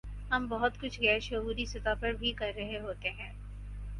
ہم 0.31 0.45
بہت 0.47 0.79
کچھ 0.79 0.99
غیر 1.01 1.19
شعوری 1.19 1.65
سطح 1.65 1.93
پر 1.99 2.13
بھی 2.13 2.31
کر 2.31 2.51
رہے 2.55 2.79
ہوتے 2.79 3.09
ہیں۔ 3.09 3.31